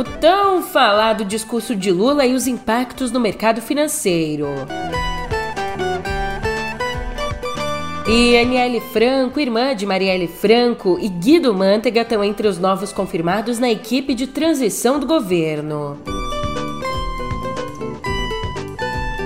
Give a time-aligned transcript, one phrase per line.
[0.00, 4.46] o tão falado discurso de Lula e os impactos no mercado financeiro.
[8.08, 13.58] E Aniele Franco, irmã de Marielle Franco, e Guido Mantega estão entre os novos confirmados
[13.58, 15.98] na equipe de transição do governo.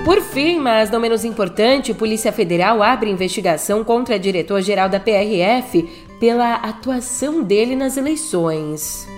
[0.03, 5.83] Por fim, mas não menos importante, Polícia Federal abre investigação contra diretor-geral da PRF
[6.19, 9.14] pela atuação dele nas eleições.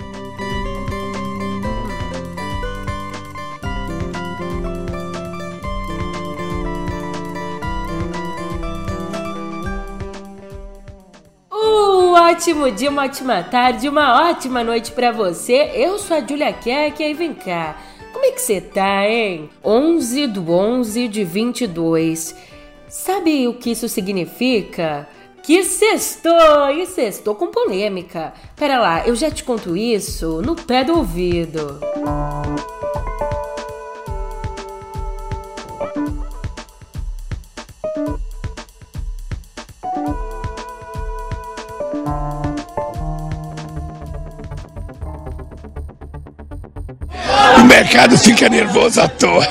[12.37, 15.71] Ótimo dia, uma ótima tarde, uma ótima noite para você.
[15.73, 17.75] Eu sou a Julia Keck e vem cá.
[18.13, 19.49] Como é que você tá, hein?
[19.65, 22.35] 11 do 11 de 22.
[22.87, 25.09] Sabe o que isso significa?
[25.41, 26.69] Que sextou!
[26.69, 28.31] E sextou com polêmica.
[28.55, 31.79] Pera lá, eu já te conto isso no pé do ouvido.
[47.87, 49.47] Mercado fica nervoso à toa.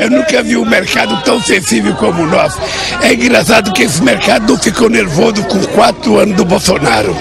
[0.00, 2.58] Eu, nunca vi um mercado tão sensível como o nosso.
[3.02, 7.14] É engraçado que esse mercado não ficou nervoso com quatro anos do Bolsonaro.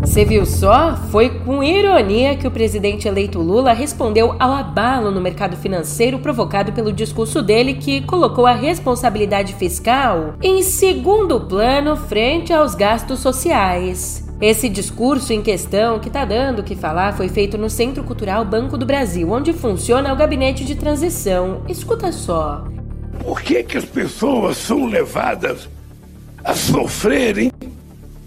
[0.00, 0.96] Você viu só?
[1.12, 6.72] Foi com ironia que o presidente eleito Lula respondeu ao abalo no mercado financeiro provocado
[6.72, 14.25] pelo discurso dele que colocou a responsabilidade fiscal em segundo plano frente aos gastos sociais.
[14.40, 18.44] Esse discurso em questão que está dando o que falar foi feito no Centro Cultural
[18.44, 21.62] Banco do Brasil, onde funciona o gabinete de transição.
[21.66, 22.62] Escuta só.
[23.24, 25.70] Por que, que as pessoas são levadas
[26.44, 27.50] a sofrerem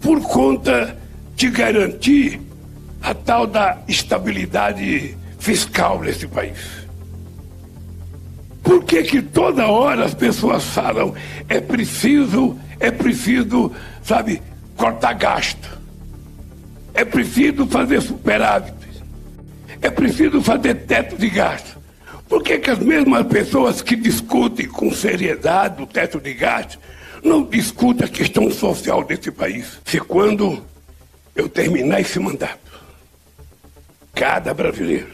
[0.02, 0.98] por conta
[1.36, 2.42] de garantir
[3.04, 6.88] a tal da estabilidade fiscal nesse país?
[8.64, 11.14] Por que, que toda hora as pessoas falam
[11.48, 13.72] é preciso, é preciso,
[14.02, 14.42] sabe,
[14.76, 15.79] cortar gasto?
[17.00, 19.02] É preciso fazer superávites.
[19.82, 21.80] É preciso fazer teto de gasto.
[22.28, 26.78] Por que, que as mesmas pessoas que discutem com seriedade o teto de gasto
[27.24, 29.80] não discutem a questão social desse país?
[29.86, 30.62] Se quando
[31.34, 32.60] eu terminar esse mandato,
[34.14, 35.14] cada brasileiro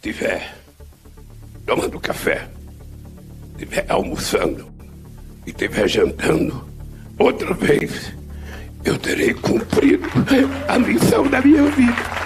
[0.00, 0.54] tiver
[1.66, 2.48] tomando café,
[3.58, 4.72] tiver almoçando
[5.46, 6.66] e tiver jantando
[7.18, 8.18] outra vez
[8.84, 10.08] eu terei cumprido
[10.68, 12.20] a missão da minha vida.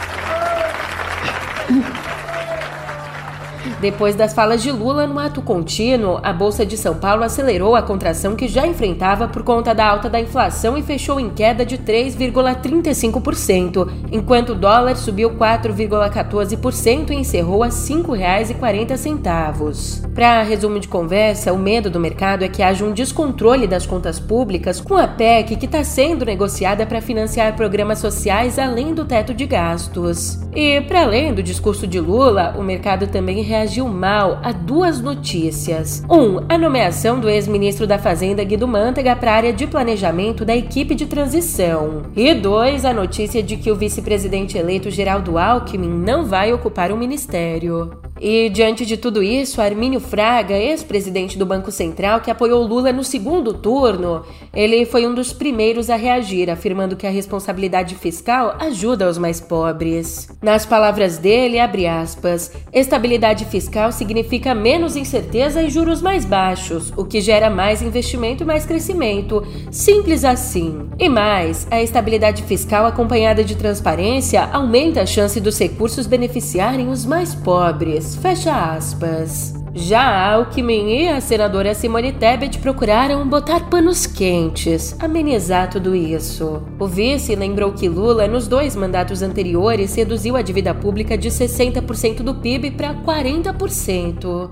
[3.81, 7.83] Depois das falas de Lula no ato contínuo, a Bolsa de São Paulo acelerou a
[7.83, 11.79] contração que já enfrentava por conta da alta da inflação e fechou em queda de
[11.79, 20.13] 3,35%, enquanto o dólar subiu 4,14% e encerrou a R$ 5,40.
[20.15, 24.21] Para resumo de conversa, o medo do mercado é que haja um descontrole das contas
[24.21, 29.35] públicas com a PEC que está sendo negociada para financiar programas sociais além do teto
[29.35, 30.39] de gastos.
[30.55, 36.03] E, para além do discurso de Lula, o mercado também reagiu mal a duas notícias.
[36.11, 40.57] Um, a nomeação do ex-ministro da Fazenda Guido Mantega para a área de planejamento da
[40.57, 42.03] equipe de transição.
[42.17, 46.97] E dois, a notícia de que o vice-presidente eleito Geraldo Alckmin não vai ocupar o
[46.97, 47.93] ministério.
[48.27, 53.05] E diante de tudo isso, Armínio Fraga, ex-presidente do Banco Central, que apoiou Lula no
[53.05, 54.23] segundo turno,
[54.55, 59.43] ele foi um dos primeiros a reagir, afirmando que a responsabilidade fiscal ajuda os mais
[59.43, 60.27] pobres.
[60.43, 67.05] Nas palavras dele, abre aspas, estabilidade fiscal significa menos incerteza e juros mais baixos, o
[67.05, 69.47] que gera mais investimento e mais crescimento.
[69.71, 70.89] Simples assim.
[70.99, 77.05] E mais, a estabilidade fiscal acompanhada de transparência aumenta a chance dos recursos beneficiarem os
[77.05, 79.55] mais pobres fecha aspas.
[79.77, 86.63] Já Alckmin e a senadora Simone Tebet procuraram botar panos quentes, amenizar tudo isso.
[86.79, 92.23] O vice lembrou que Lula, nos dois mandatos anteriores, reduziu a dívida pública de 60%
[92.23, 94.51] do PIB para 40%.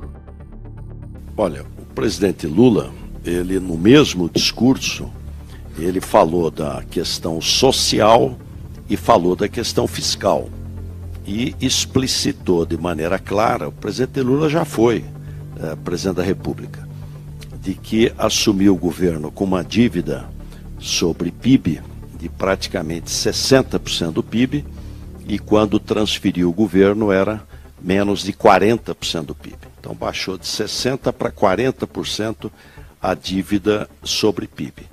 [1.37, 2.91] Olha, o presidente Lula,
[3.25, 5.09] ele no mesmo discurso,
[5.79, 8.37] ele falou da questão social
[8.91, 10.49] e falou da questão fiscal
[11.27, 15.05] e explicitou de maneira clara, o presidente Lula já foi
[15.61, 16.89] é, presidente da República,
[17.61, 20.29] de que assumiu o governo com uma dívida
[20.79, 21.81] sobre PIB
[22.19, 24.65] de praticamente 60% do PIB
[25.27, 27.43] e quando transferiu o governo era
[27.81, 29.57] menos de 40% do PIB.
[29.79, 32.51] Então baixou de 60% para 40%
[33.01, 34.87] a dívida sobre PIB.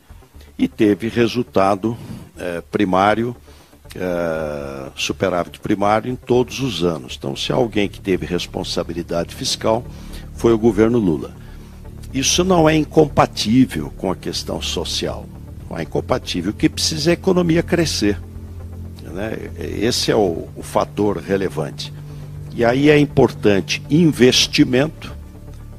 [0.57, 1.97] E teve resultado
[2.37, 3.35] é, primário
[3.95, 7.15] é, superávit primário em todos os anos.
[7.17, 9.83] Então, se alguém que teve responsabilidade fiscal
[10.35, 11.31] foi o governo Lula.
[12.13, 15.25] Isso não é incompatível com a questão social.
[15.69, 16.51] Não é incompatível.
[16.51, 18.19] O que precisa é a economia crescer.
[19.03, 19.49] Né?
[19.59, 21.93] Esse é o, o fator relevante.
[22.55, 25.13] E aí é importante investimento.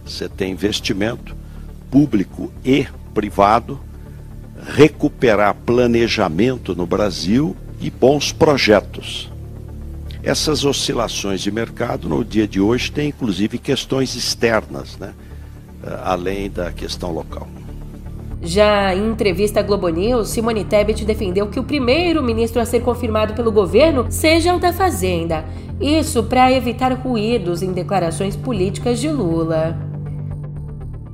[0.04, 1.34] Você tem investimento
[1.90, 3.80] público e privado,
[4.74, 9.30] recuperar planejamento no Brasil e bons projetos.
[10.22, 15.14] Essas oscilações de mercado no dia de hoje têm inclusive questões externas, né?
[15.82, 17.48] Eh, além da questão local.
[18.42, 22.80] Já em entrevista à Globo News, Simone Tebet defendeu que o primeiro ministro a ser
[22.80, 25.44] confirmado pelo governo seja o da Fazenda.
[25.80, 29.89] Isso para evitar ruídos em declarações políticas de Lula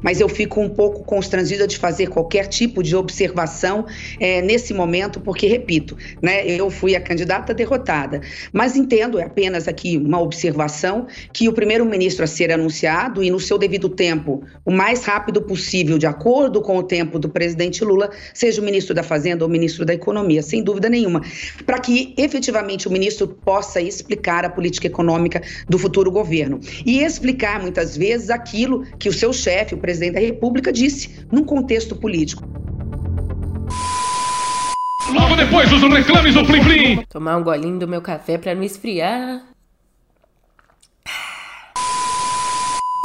[0.06, 3.87] mas eu fico um pouco constrangida de fazer qualquer tipo de observação
[4.20, 8.20] é, nesse momento, porque, repito, né, eu fui a candidata derrotada.
[8.53, 13.41] Mas entendo, é apenas aqui uma observação, que o primeiro-ministro a ser anunciado e no
[13.41, 18.08] seu devido tempo, o mais rápido possível, de acordo com o tempo do presidente Lula,
[18.32, 21.20] seja o ministro da Fazenda ou o ministro da Economia, sem dúvida nenhuma,
[21.64, 27.61] para que efetivamente o ministro possa explicar a política econômica do futuro governo e explicar
[27.61, 32.43] muitas vezes aquilo que o seu chefe, o presidente da República disse num contexto político.
[35.12, 37.04] Logo depois dos reclames do Plim Plim.
[37.08, 39.43] Tomar um golinho do meu café para não esfriar.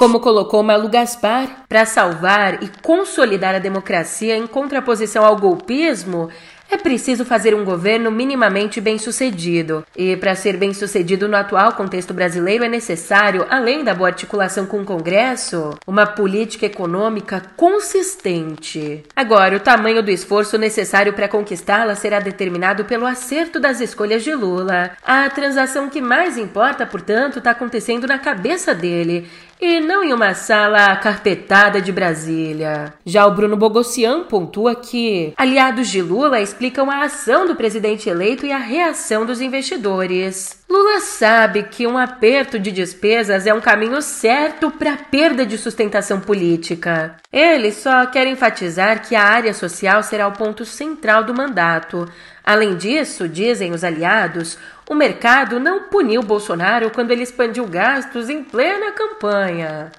[0.01, 6.27] Como colocou Malu Gaspar, para salvar e consolidar a democracia em contraposição ao golpismo,
[6.71, 9.85] é preciso fazer um governo minimamente bem-sucedido.
[9.95, 14.81] E para ser bem-sucedido no atual contexto brasileiro é necessário, além da boa articulação com
[14.81, 19.03] o Congresso, uma política econômica consistente.
[19.15, 24.33] Agora, o tamanho do esforço necessário para conquistá-la será determinado pelo acerto das escolhas de
[24.33, 24.91] Lula.
[25.03, 29.27] A transação que mais importa, portanto, está acontecendo na cabeça dele
[29.61, 32.93] e não em uma sala carpetada de Brasília.
[33.05, 38.43] Já o Bruno Bogossian pontua que aliados de Lula explicam a ação do presidente eleito
[38.43, 40.59] e a reação dos investidores.
[40.67, 45.57] Lula sabe que um aperto de despesas é um caminho certo para a perda de
[45.59, 47.17] sustentação política.
[47.31, 52.09] Ele só quer enfatizar que a área social será o ponto central do mandato.
[52.43, 54.57] Além disso, dizem os aliados,
[54.91, 59.89] o mercado não puniu Bolsonaro quando ele expandiu gastos em plena campanha.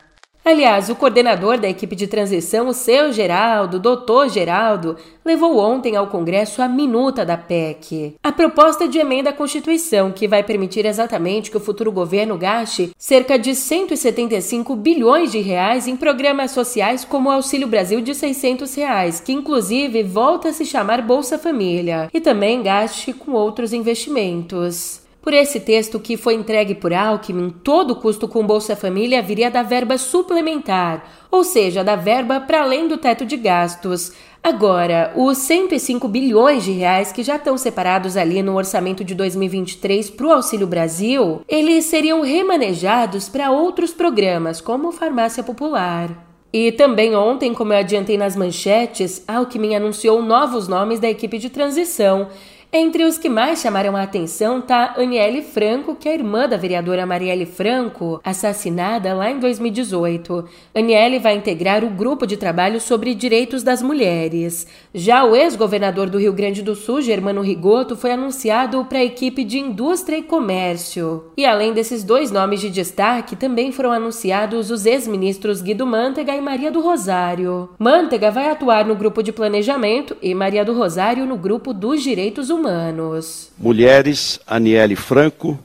[0.44, 6.08] Aliás, o coordenador da equipe de transição, o seu Geraldo, doutor Geraldo, levou ontem ao
[6.08, 8.16] Congresso a minuta da PEC.
[8.20, 12.90] A proposta de emenda à Constituição, que vai permitir exatamente que o futuro governo gaste
[12.98, 18.74] cerca de 175 bilhões de reais em programas sociais como o Auxílio Brasil de 600
[18.74, 25.01] reais, que inclusive volta a se chamar Bolsa Família, e também gaste com outros investimentos.
[25.22, 29.52] Por esse texto que foi entregue por Alckmin, todo o custo com Bolsa Família viria
[29.52, 34.12] da verba suplementar, ou seja, da verba para além do teto de gastos.
[34.42, 40.10] Agora, os 105 bilhões de reais que já estão separados ali no orçamento de 2023
[40.10, 46.10] para o Auxílio Brasil, eles seriam remanejados para outros programas, como Farmácia Popular.
[46.52, 51.48] E também ontem, como eu adiantei nas manchetes, Alckmin anunciou novos nomes da equipe de
[51.48, 52.28] transição
[52.74, 57.04] entre os que mais chamaram a atenção está Aniele Franco, que é irmã da vereadora
[57.04, 60.42] Marielle Franco, assassinada lá em 2018.
[60.74, 64.66] Aniele vai integrar o grupo de trabalho sobre direitos das mulheres.
[64.94, 69.44] Já o ex-governador do Rio Grande do Sul, Germano Rigoto, foi anunciado para a equipe
[69.44, 71.24] de Indústria e Comércio.
[71.36, 76.40] E além desses dois nomes de destaque, também foram anunciados os ex-ministros Guido Mantega e
[76.40, 77.68] Maria do Rosário.
[77.78, 82.48] Mantega vai atuar no grupo de planejamento e Maria do Rosário no grupo dos direitos
[82.48, 83.50] humanos humanos.
[83.58, 85.58] Mulheres, Aniele Franco,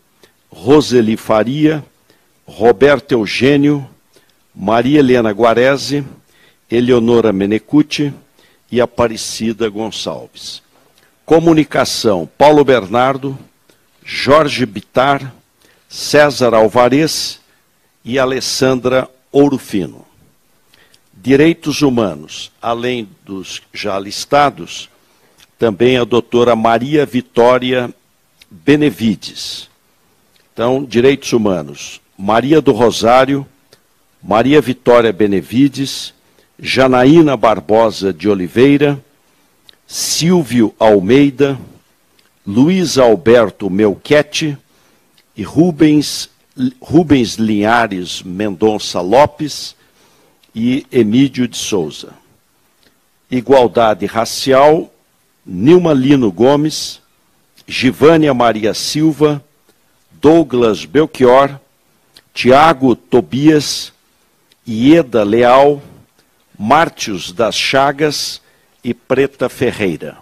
[0.50, 1.86] Roseli Faria,
[2.46, 3.88] Roberto Eugênio,
[4.56, 6.04] Maria Helena Guarese,
[6.70, 8.12] Eleonora Menecuti
[8.72, 10.64] e Aparecida Gonçalves.
[11.24, 13.38] Comunicação, Paulo Bernardo,
[14.04, 15.34] Jorge Bitar,
[15.88, 17.40] César Alvarez
[18.04, 20.06] e Alessandra Ourofino.
[21.14, 24.90] Direitos humanos, além dos já listados,
[25.58, 27.94] também a doutora Maria Vitória
[28.50, 29.70] Benevides.
[30.54, 33.46] Então, direitos humanos, Maria do Rosário,
[34.24, 36.14] Maria Vitória Benevides,
[36.60, 39.02] Janaína Barbosa de Oliveira,
[39.86, 41.58] Silvio Almeida,
[42.46, 44.58] Luiz Alberto Melquete
[45.36, 46.30] e Rubens,
[46.82, 49.76] Rubens Linhares Mendonça Lopes
[50.56, 52.14] e Emídio de Souza.
[53.30, 54.92] Igualdade racial,
[55.50, 57.02] Nilma Lino Gomes,
[57.66, 59.42] Givânia Maria Silva,
[60.12, 61.58] Douglas Belchior,
[62.34, 63.94] Tiago Tobias,
[64.68, 65.82] Ieda Leal,
[66.60, 68.42] Mártios das Chagas
[68.84, 70.18] e Preta Ferreira.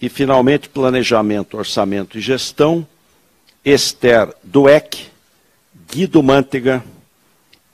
[0.00, 2.86] E, finalmente, Planejamento, Orçamento e Gestão,
[3.64, 5.08] Esther Dueck,
[5.92, 6.84] Guido Mantega,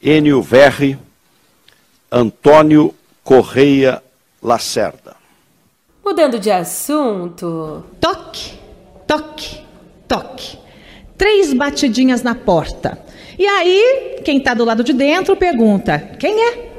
[0.03, 0.99] Enio Verri,
[2.11, 4.03] Antônio Correia
[4.43, 5.16] Lacerda.
[6.07, 7.85] Mudando de assunto.
[8.01, 8.53] Toque,
[9.09, 9.59] toque,
[10.07, 10.57] toque.
[11.19, 12.97] Três batidinhas na porta.
[13.37, 16.71] E aí, quem está do lado de dentro pergunta: quem é?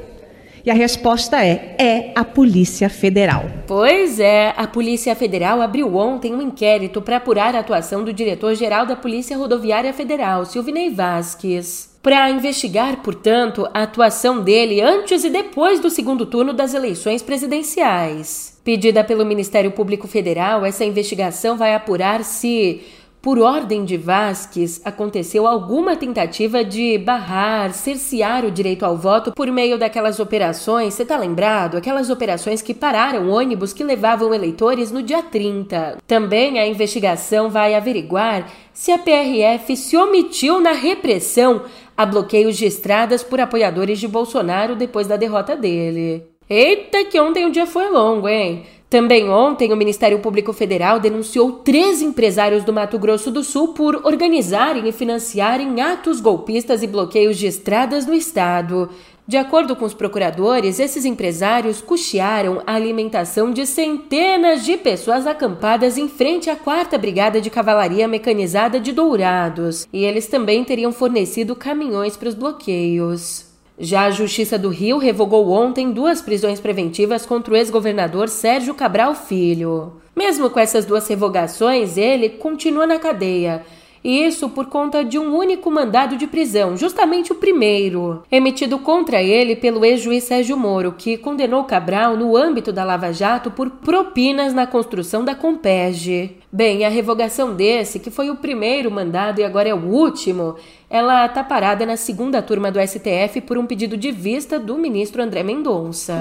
[0.64, 3.44] E a resposta é: é a Polícia Federal.
[3.66, 8.86] Pois é, a Polícia Federal abriu ontem um inquérito para apurar a atuação do diretor-geral
[8.86, 11.87] da Polícia Rodoviária Federal, Silvinei Vasques.
[12.02, 18.58] Para investigar, portanto, a atuação dele antes e depois do segundo turno das eleições presidenciais.
[18.64, 22.82] Pedida pelo Ministério Público Federal, essa investigação vai apurar se
[23.20, 29.48] por ordem de Vasques, aconteceu alguma tentativa de barrar, cercear o direito ao voto por
[29.48, 31.76] meio daquelas operações, você tá lembrado?
[31.76, 35.98] Aquelas operações que pararam ônibus que levavam eleitores no dia 30.
[36.06, 41.62] Também a investigação vai averiguar se a PRF se omitiu na repressão
[41.96, 46.24] a bloqueios de estradas por apoiadores de Bolsonaro depois da derrota dele.
[46.48, 48.64] Eita, que ontem o dia foi longo, hein?
[48.90, 54.06] Também ontem, o Ministério Público Federal denunciou três empresários do Mato Grosso do Sul por
[54.06, 58.88] organizarem e financiarem atos golpistas e bloqueios de estradas no estado.
[59.26, 65.98] De acordo com os procuradores, esses empresários custearam a alimentação de centenas de pessoas acampadas
[65.98, 71.54] em frente à 4 Brigada de Cavalaria Mecanizada de Dourados, e eles também teriam fornecido
[71.54, 73.47] caminhões para os bloqueios.
[73.80, 79.14] Já a Justiça do Rio revogou ontem duas prisões preventivas contra o ex-governador Sérgio Cabral
[79.14, 79.92] Filho.
[80.16, 83.64] Mesmo com essas duas revogações, ele continua na cadeia.
[84.02, 89.22] E isso por conta de um único mandado de prisão, justamente o primeiro, emitido contra
[89.22, 94.54] ele pelo ex-juiz Sérgio Moro, que condenou Cabral no âmbito da Lava Jato por propinas
[94.54, 96.36] na construção da Compege.
[96.50, 100.56] Bem, a revogação desse, que foi o primeiro mandado e agora é o último,
[100.88, 105.22] ela está parada na segunda turma do STF por um pedido de vista do ministro
[105.22, 106.18] André Mendonça.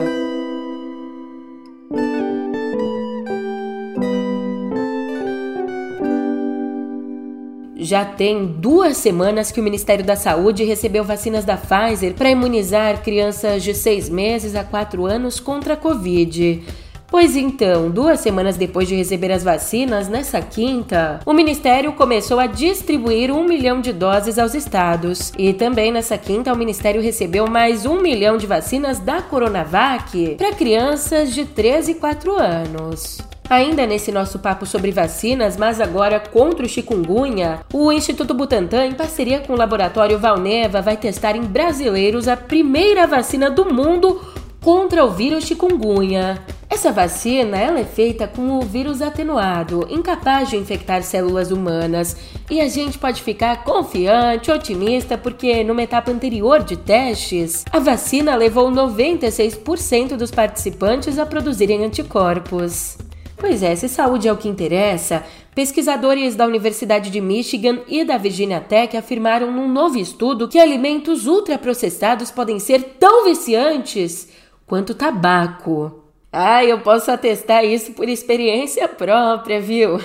[7.87, 13.01] Já tem duas semanas que o Ministério da Saúde recebeu vacinas da Pfizer para imunizar
[13.01, 16.65] crianças de seis meses a quatro anos contra a Covid.
[17.09, 22.45] Pois então, duas semanas depois de receber as vacinas, nessa quinta, o Ministério começou a
[22.45, 25.31] distribuir um milhão de doses aos estados.
[25.37, 30.51] E também nessa quinta, o Ministério recebeu mais um milhão de vacinas da Coronavac para
[30.51, 33.19] crianças de 13 e 4 anos.
[33.49, 38.93] Ainda nesse nosso papo sobre vacinas, mas agora contra o chikungunya, o Instituto Butantan, em
[38.93, 44.21] parceria com o laboratório Valneva, vai testar em brasileiros a primeira vacina do mundo
[44.61, 46.43] contra o vírus chikungunya.
[46.69, 52.17] Essa vacina ela é feita com o vírus atenuado, incapaz de infectar células humanas,
[52.51, 58.35] e a gente pode ficar confiante, otimista, porque numa etapa anterior de testes, a vacina
[58.35, 63.06] levou 96% dos participantes a produzirem anticorpos.
[63.37, 68.17] Pois é, se saúde é o que interessa, pesquisadores da Universidade de Michigan e da
[68.17, 74.27] Virginia Tech afirmaram num novo estudo que alimentos ultraprocessados podem ser tão viciantes
[74.65, 76.03] quanto tabaco.
[76.31, 79.99] Ah, eu posso atestar isso por experiência própria, viu?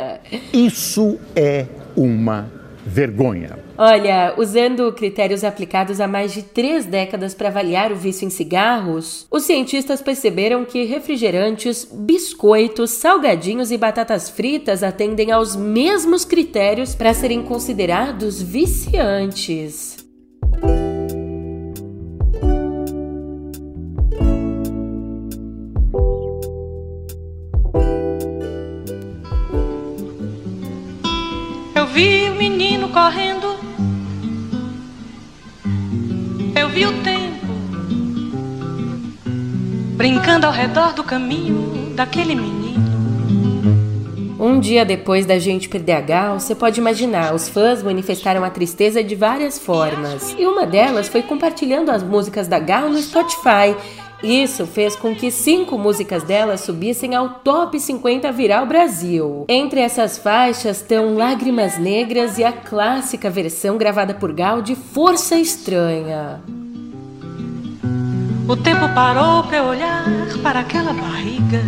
[0.52, 2.50] isso é uma
[2.84, 3.67] vergonha.
[3.80, 9.24] Olha, usando critérios aplicados há mais de três décadas para avaliar o vício em cigarros,
[9.30, 17.14] os cientistas perceberam que refrigerantes, biscoitos, salgadinhos e batatas fritas atendem aos mesmos critérios para
[17.14, 19.98] serem considerados viciantes.
[31.76, 33.47] Eu vi o menino correndo
[39.98, 42.78] brincando ao redor do caminho daquele menino.
[44.38, 48.50] Um dia depois da gente perder a Gal, você pode imaginar, os fãs manifestaram a
[48.50, 50.36] tristeza de várias formas.
[50.38, 53.74] E uma delas foi compartilhando as músicas da Gal no Spotify.
[54.22, 59.46] Isso fez com que cinco músicas dela subissem ao top 50 viral Brasil.
[59.48, 65.36] Entre essas faixas estão Lágrimas Negras e a clássica versão gravada por Gal de Força
[65.36, 66.40] Estranha.
[68.48, 70.04] O tempo parou para olhar
[70.42, 71.60] para aquela barriga.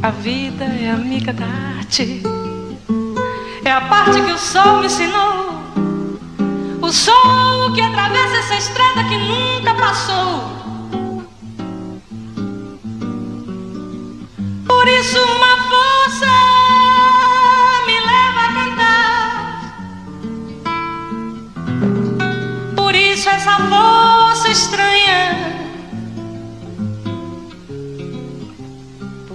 [0.00, 1.46] A vida é amiga da
[1.78, 2.22] arte.
[3.64, 5.64] É a parte que o sol me ensinou.
[6.80, 10.44] O sol que atravessa essa estrada que nunca passou.
[14.64, 16.51] Por isso uma força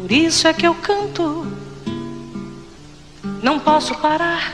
[0.08, 1.46] Por isso é que eu canto.
[3.44, 4.54] Não posso parar.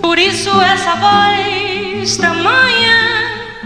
[0.00, 3.56] Por isso essa voz tamanha.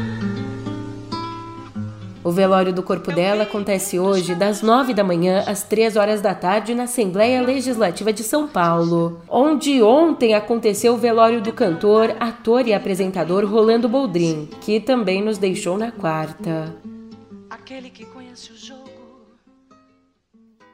[2.24, 6.34] O velório do corpo dela acontece hoje, das 9 da manhã às 3 horas da
[6.34, 12.66] tarde, na Assembleia Legislativa de São Paulo, onde ontem aconteceu o velório do cantor, ator
[12.66, 16.74] e apresentador Rolando Boldrin, que também nos deixou na quarta.
[17.50, 18.79] Aquele que conhece o jogo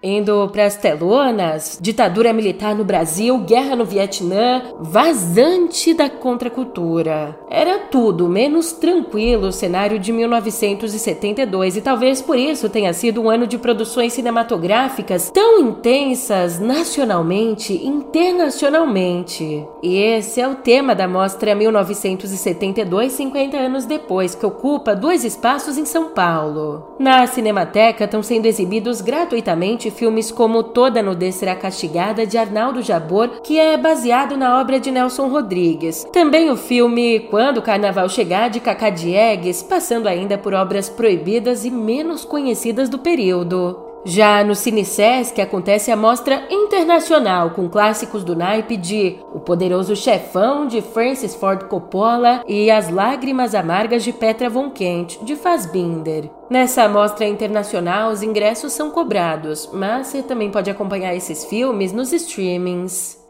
[0.09, 7.37] Indo para as telonas, ditadura militar no Brasil, guerra no Vietnã, vazante da contracultura.
[7.51, 13.29] Era tudo menos tranquilo o cenário de 1972 e talvez por isso tenha sido um
[13.29, 19.67] ano de produções cinematográficas tão intensas nacionalmente e internacionalmente.
[19.83, 25.77] E esse é o tema da mostra 1972, 50 anos depois, que ocupa dois espaços
[25.77, 26.95] em São Paulo.
[26.97, 33.41] Na Cinemateca estão sendo exibidos gratuitamente filmes como Toda Nudez Será Castigada, de Arnaldo Jabor,
[33.43, 36.05] que é baseado na obra de Nelson Rodrigues.
[36.13, 41.65] Também o filme Quando o Carnaval Chegar, de Cacá Diegues, passando ainda por obras proibidas
[41.65, 43.86] e menos conhecidas do período.
[44.09, 50.65] Já no CineSesc acontece a mostra internacional com clássicos do naipe de O Poderoso Chefão
[50.65, 56.31] de Francis Ford Coppola e As Lágrimas Amargas de Petra von Kent de Fassbinder.
[56.49, 62.13] Nessa mostra internacional os ingressos são cobrados, mas você também pode acompanhar esses filmes nos
[62.13, 63.26] streamings.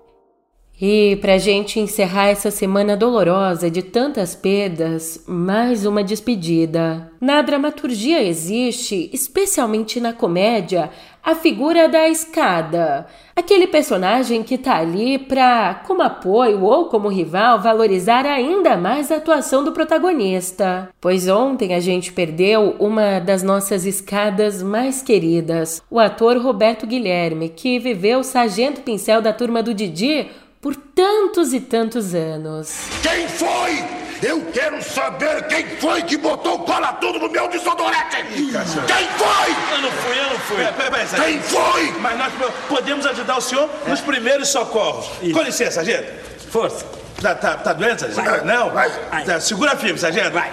[0.80, 7.10] E para gente encerrar essa semana dolorosa de tantas perdas, mais uma despedida.
[7.18, 10.90] Na dramaturgia existe, especialmente na comédia,
[11.24, 17.60] a figura da escada, aquele personagem que tá ali para, como apoio ou como rival,
[17.60, 20.88] valorizar ainda mais a atuação do protagonista.
[21.00, 27.48] Pois ontem a gente perdeu uma das nossas escadas mais queridas, o ator Roberto Guilherme,
[27.48, 30.28] que viveu sargento pincel da turma do Didi
[30.60, 32.74] por tantos e tantos anos.
[33.02, 33.84] Quem foi?
[34.22, 38.16] Eu quero saber quem foi que botou cola tudo no meu desodorante!
[38.32, 39.74] Quem foi?
[39.74, 40.62] Eu não fui, eu não fui.
[40.62, 41.92] É, pera, pera, quem foi?
[42.00, 42.32] Mas nós
[42.68, 43.90] podemos ajudar o senhor é.
[43.90, 45.06] nos primeiros socorros.
[45.22, 45.32] Isso.
[45.32, 46.12] Com licença, sargento.
[46.50, 46.86] Força.
[47.20, 48.24] Tá, tá, tá doente, sargento?
[48.24, 48.44] Vai.
[48.44, 48.70] Não?
[48.70, 48.90] Vai.
[49.24, 50.30] Tá, segura firme, sargento.
[50.30, 50.50] Vai.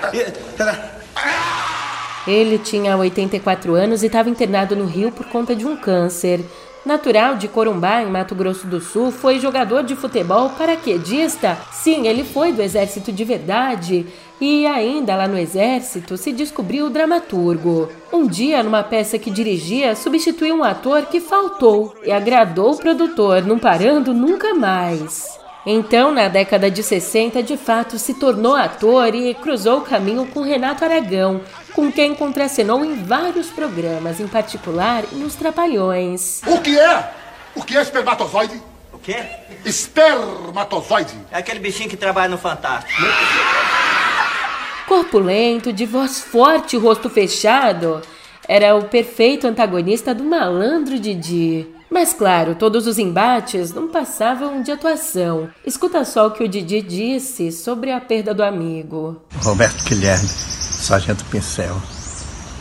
[2.28, 6.44] Ele tinha 84 anos e estava internado no Rio por conta de um câncer.
[6.86, 11.58] Natural de Corumbá, em Mato Grosso do Sul, foi jogador de futebol paraquedista.
[11.72, 14.06] Sim, ele foi do exército de verdade.
[14.42, 17.90] E ainda lá no exército se descobriu dramaturgo.
[18.12, 23.46] Um dia, numa peça que dirigia, substituiu um ator que faltou e agradou o produtor,
[23.46, 25.40] não parando nunca mais.
[25.66, 30.42] Então, na década de 60, de fato se tornou ator e cruzou o caminho com
[30.42, 31.40] Renato Aragão,
[31.74, 36.42] com quem contracenou em vários programas, em particular nos Trapalhões.
[36.46, 37.12] O que é?
[37.56, 38.62] O que é espermatozoide?
[38.92, 39.18] O quê?
[39.66, 41.14] Espermatozoide.
[41.32, 43.02] É aquele bichinho que trabalha no Fantástico.
[44.88, 48.02] Corpulento, de voz forte e rosto fechado,
[48.48, 51.68] era o perfeito antagonista do malandro Didi.
[51.90, 55.50] Mas claro, todos os embates não passavam de atuação.
[55.66, 59.22] Escuta só o que o Didi disse sobre a perda do amigo.
[59.44, 60.28] Roberto Guilherme,
[60.84, 61.76] Sargento Pincel,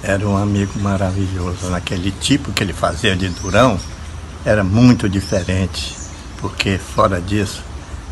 [0.03, 1.69] era um amigo maravilhoso.
[1.71, 3.79] Naquele tipo que ele fazia de durão,
[4.45, 5.97] era muito diferente,
[6.39, 7.63] porque fora disso,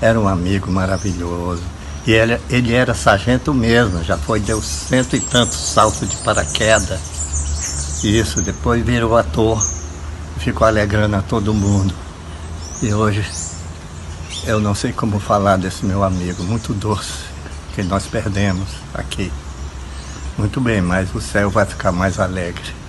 [0.00, 1.62] era um amigo maravilhoso.
[2.06, 8.02] E ele, ele era sargento mesmo, já foi, deu cento e tantos saltos de paraquedas.
[8.02, 9.62] Isso, depois virou ator
[10.40, 11.94] ficou alegrando a todo mundo.
[12.82, 13.24] E hoje
[14.44, 17.12] eu não sei como falar desse meu amigo, muito doce,
[17.74, 19.30] que nós perdemos aqui.
[20.38, 22.80] Muito bem, mas o céu vai ficar mais alegre.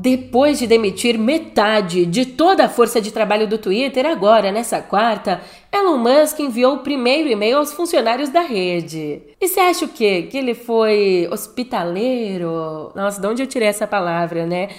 [0.00, 5.42] Depois de demitir metade de toda a força de trabalho do Twitter, agora, nessa quarta,
[5.70, 9.20] Elon Musk enviou o primeiro e-mail aos funcionários da rede.
[9.38, 10.22] E você acha o quê?
[10.22, 12.90] Que ele foi hospitaleiro?
[12.96, 14.70] Nossa, de onde eu tirei essa palavra, né?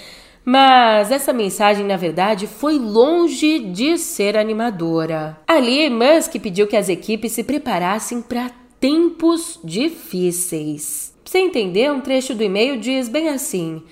[0.44, 5.38] Mas essa mensagem, na verdade, foi longe de ser animadora.
[5.46, 8.50] Ali, Musk pediu que as equipes se preparassem para
[8.80, 11.14] tempos difíceis.
[11.24, 13.82] Você entender, um trecho do e-mail diz bem assim: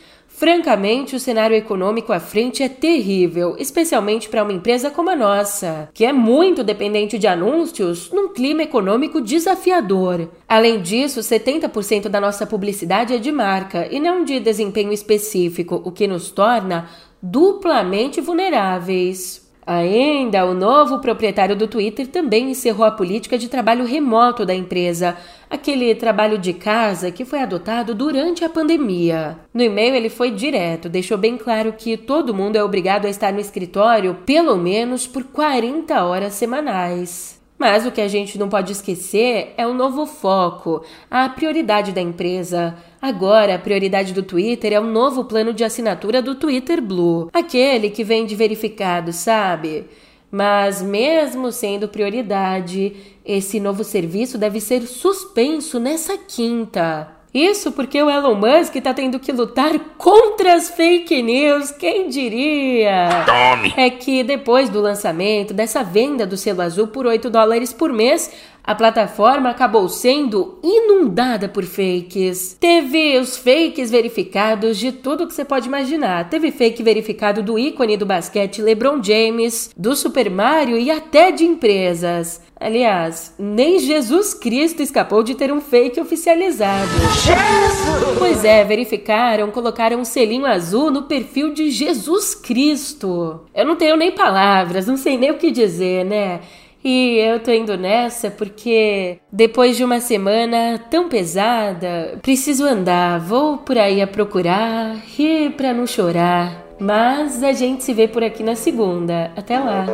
[0.41, 5.91] Francamente, o cenário econômico à frente é terrível, especialmente para uma empresa como a nossa,
[5.93, 10.31] que é muito dependente de anúncios num clima econômico desafiador.
[10.49, 15.93] Além disso, 70% da nossa publicidade é de marca e não de desempenho específico, o
[15.93, 16.89] que nos torna
[17.21, 19.47] duplamente vulneráveis.
[19.67, 25.17] Ainda, o novo proprietário do Twitter também encerrou a política de trabalho remoto da empresa,
[25.51, 29.41] aquele trabalho de casa que foi adotado durante a pandemia.
[29.53, 33.33] No e-mail, ele foi direto, deixou bem claro que todo mundo é obrigado a estar
[33.33, 37.41] no escritório pelo menos por 40 horas semanais.
[37.59, 42.01] Mas o que a gente não pode esquecer é o novo foco, a prioridade da
[42.01, 42.75] empresa.
[43.03, 47.91] Agora, a prioridade do Twitter é o novo plano de assinatura do Twitter Blue, aquele
[47.91, 49.87] que vem de verificado, sabe?
[50.31, 57.21] Mas, mesmo sendo prioridade, esse novo serviço deve ser suspenso nessa quinta.
[57.33, 63.25] Isso porque o Elon Musk está tendo que lutar contra as fake news, quem diria?
[63.25, 63.73] Tome!
[63.77, 68.33] É que depois do lançamento dessa venda do selo azul por 8 dólares por mês,
[68.63, 72.57] a plataforma acabou sendo inundada por fakes.
[72.61, 76.29] Teve os fakes verificados de tudo que você pode imaginar.
[76.29, 81.45] Teve fake verificado do ícone do basquete LeBron James, do Super Mario e até de
[81.45, 82.41] empresas.
[82.63, 86.91] Aliás, nem Jesus Cristo escapou de ter um fake oficializado.
[87.25, 88.19] Jesus!
[88.19, 93.41] Pois é, verificaram, colocaram um selinho azul no perfil de Jesus Cristo.
[93.55, 96.41] Eu não tenho nem palavras, não sei nem o que dizer, né?
[96.83, 103.59] E eu tô indo nessa porque depois de uma semana tão pesada, preciso andar, vou
[103.59, 106.65] por aí a procurar, rir pra não chorar.
[106.79, 109.31] Mas a gente se vê por aqui na segunda.
[109.37, 109.85] Até lá.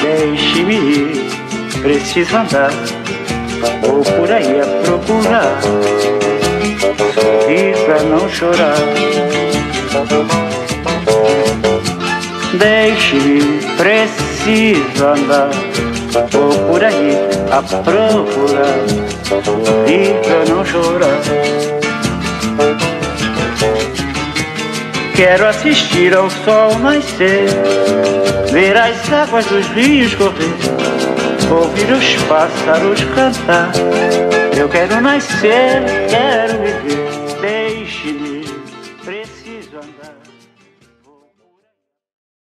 [0.00, 2.70] Deixe-me ir, preciso andar,
[3.82, 5.60] vou por aí a procurar,
[7.12, 8.76] sorrir pra não chorar.
[12.58, 15.50] Deixe-me, preciso andar,
[16.30, 17.12] vou por aí
[17.50, 18.78] a procurar,
[20.22, 21.20] pra não chorar.
[25.14, 27.48] Quero assistir ao sol nascer,
[28.52, 30.54] ver as águas dos rios correr,
[31.50, 33.72] ouvir os pássaros cantar.
[34.56, 37.05] Eu quero nascer, quero viver.